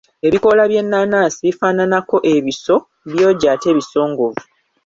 [0.27, 2.75] Ebikoola by’ennaanansi bifaananako ebiso,
[3.11, 4.41] byogi ate bisongovu.